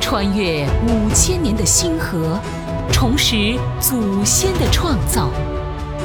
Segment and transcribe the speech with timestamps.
[0.00, 2.38] 穿越五千年的星河，
[2.92, 5.30] 重拾祖先的创造，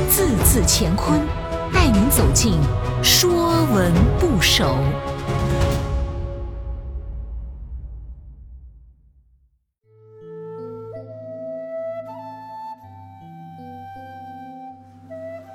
[0.10, 1.20] 字字乾坤，
[1.73, 2.54] 带您走进
[3.04, 4.65] 《说文不首》。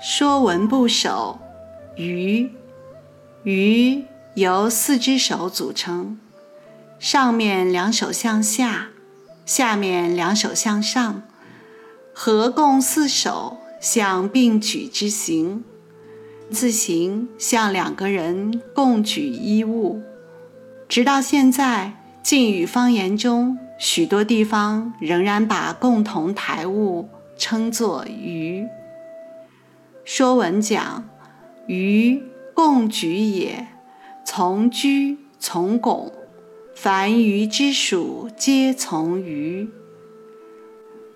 [0.07, 1.41] 《说文部首·
[2.01, 2.45] 鱼》
[3.43, 4.05] 鱼
[4.35, 6.19] 由四只手组成，
[7.05, 8.89] 上面两手向下，
[9.45, 11.23] 下面两手向上，
[12.15, 15.63] 合共四手，向并举之形。
[16.51, 20.01] 字形像两个人共举一物。
[20.89, 21.93] 直到现在，
[22.23, 28.63] 晋语方言中许多地方仍然把共同抬物称作鱼。
[30.07, 31.07] 《说文》讲
[31.69, 32.23] ：“鱼，
[32.55, 33.67] 共举也。
[34.25, 36.11] 从居，从拱，
[36.75, 39.69] 凡鱼之属，皆从鱼。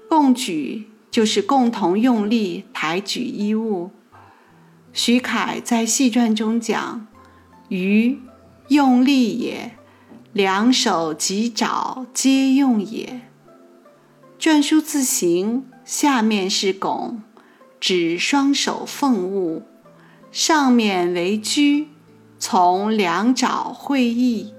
[0.09, 3.91] 共举就是共同用力抬举衣物。”
[4.95, 7.06] 徐凯在戏传中讲
[7.69, 8.20] ：“鱼，
[8.69, 9.73] 用力也。
[10.33, 13.23] 两手及爪，皆用也。”
[14.39, 17.23] 篆书字形下面是拱。
[17.81, 19.62] 指双手奉物，
[20.33, 21.86] 上面为居，
[22.39, 24.53] 从两爪会意。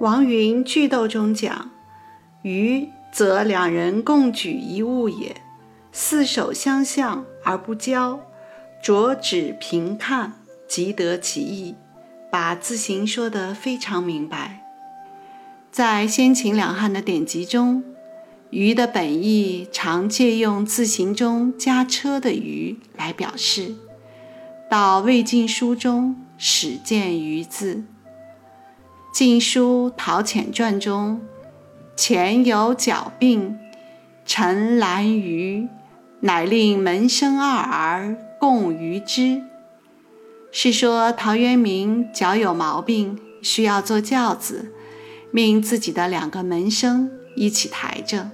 [0.00, 1.72] 王云《句读》中讲
[2.42, 5.34] ：“鱼则两人共举一物也，
[5.90, 8.20] 四手相向而不交，
[8.80, 10.34] 着指平看，
[10.68, 11.74] 即得其意。”
[12.30, 14.62] 把字形说得非常明白。
[15.72, 17.82] 在先秦两汉的典籍中。
[18.50, 23.74] 鱼的本意常借用字形中加车的“鱼”来表示。
[24.70, 27.74] 到魏晋书中始见“鱼”字，
[29.18, 31.20] 《晋书·陶潜传》中
[31.96, 33.58] 前有角病，
[34.24, 35.66] 陈兰鱼，
[36.20, 39.42] 乃令门生二儿共鱼之。
[40.52, 44.72] 是说陶渊明脚有毛病，需要坐轿子，
[45.32, 48.30] 命自己的两个门生一起抬着。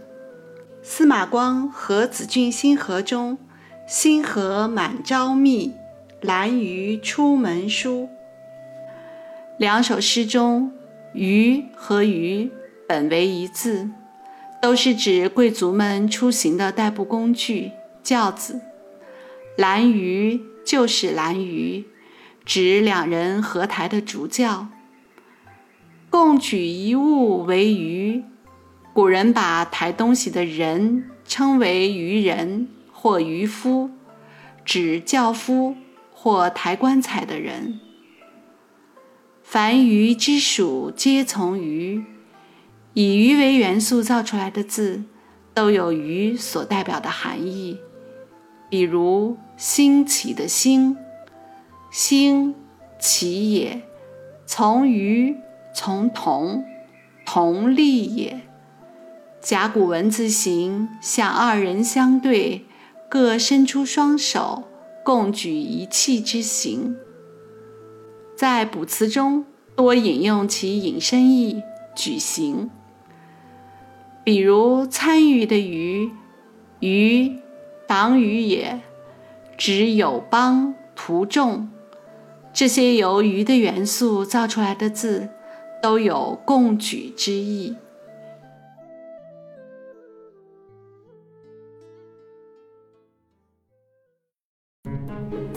[0.82, 3.38] 司马光《和子俊星河》中，
[3.88, 5.72] 星河满朝密，
[6.20, 8.10] 兰鱼出门书。
[9.56, 10.72] 两首诗中
[11.14, 12.50] ，“鱼”和“鱼”
[12.88, 13.88] 本为一字，
[14.60, 17.70] 都是指贵族们出行的代步工具——
[18.02, 18.60] 轿子。
[19.56, 21.84] 兰鱼就是兰鱼，
[22.44, 24.66] 指两人合抬的竹轿。
[26.10, 28.24] 共举一物为鱼。
[28.92, 33.90] 古人把抬东西的人称为渔人或渔夫，
[34.64, 35.76] 指轿夫
[36.12, 37.80] 或抬棺材的人。
[39.54, 42.04] 凡鱼之属，皆从鱼。
[42.92, 45.04] 以鱼为元素造出来的字，
[45.54, 47.78] 都有鱼所代表的含义。
[48.68, 50.96] 比如“兴起”的“兴”，
[51.92, 52.56] 兴
[52.98, 53.82] 起也；
[54.44, 55.36] 从鱼，
[55.72, 56.64] 从同，
[57.24, 58.40] 同立也。
[59.40, 62.64] 甲骨文字形像二人相对，
[63.08, 64.64] 各伸出双手，
[65.04, 66.96] 共举一器之形。
[68.36, 69.44] 在卜辞中
[69.76, 71.62] 多引用其引申义
[71.94, 72.70] “举行”，
[74.24, 76.10] 比如参与的“于
[76.80, 77.38] ”，“于”
[77.86, 78.80] 党羽也，
[79.56, 81.68] 指友邦图众。
[82.52, 85.28] 这些由“于”的元素造出来的字，
[85.82, 87.76] 都有共举之意。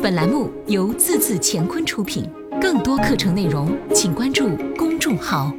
[0.01, 2.29] 本栏目由字字乾坤出品，
[2.59, 5.53] 更多课程内容请关注公众号。